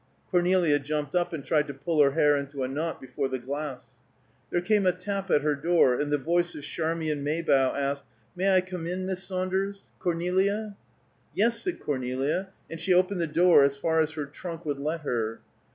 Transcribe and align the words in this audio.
Cornelia 0.31 0.79
jumped 0.79 1.13
up 1.13 1.31
and 1.31 1.45
tried 1.45 1.67
to 1.67 1.75
pull 1.75 2.01
her 2.01 2.09
hair 2.13 2.35
into 2.35 2.63
a 2.63 2.67
knot 2.67 2.99
before 2.99 3.27
the 3.27 3.37
glass. 3.37 3.97
There 4.49 4.59
came 4.59 4.87
a 4.87 4.91
tap 4.91 5.29
at 5.29 5.43
her 5.43 5.53
door 5.53 5.93
and 5.99 6.11
the 6.11 6.17
voice 6.17 6.55
of 6.55 6.63
Charmian 6.63 7.23
Maybough 7.23 7.75
asked, 7.75 8.05
"May 8.35 8.51
I 8.55 8.61
come 8.61 8.87
in, 8.87 9.05
Miss 9.05 9.21
Saunders, 9.23 9.83
Cornelia?" 9.99 10.75
"Yes," 11.35 11.61
said 11.61 11.79
Cornelia, 11.79 12.47
and 12.67 12.79
she 12.79 12.95
opened 12.95 13.21
the 13.21 13.27
door 13.27 13.63
as 13.63 13.77
far 13.77 13.99
as 13.99 14.13
her 14.13 14.25
trunk 14.25 14.65
would 14.65 14.79
let 14.79 15.01
her. 15.01 15.39